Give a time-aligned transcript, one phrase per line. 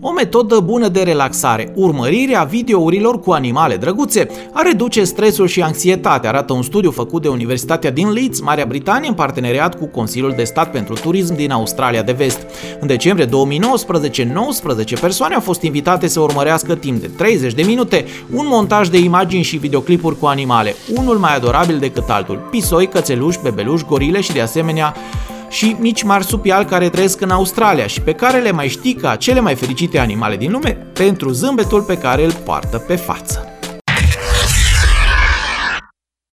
[0.00, 6.30] O metodă bună de relaxare, urmărirea videourilor cu animale drăguțe, a reduce stresul și anxietatea,
[6.30, 10.44] arată un studiu făcut de Universitatea din Leeds, Marea Britanie, în parteneriat cu Consiliul de
[10.44, 12.46] Stat pentru Turism din Australia de Vest.
[12.80, 18.04] În decembrie 2019, 19 persoane au fost invitate să urmărească timp de 30 de minute
[18.34, 23.40] un montaj de imagini și videoclipuri cu animale, unul mai adorabil decât altul, pisoi, cățeluși,
[23.42, 24.94] bebeluși, gorile și de asemenea
[25.48, 29.40] și mici marsupial care trăiesc în Australia și pe care le mai știi ca cele
[29.40, 33.47] mai fericite animale din lume pentru zâmbetul pe care îl poartă pe față.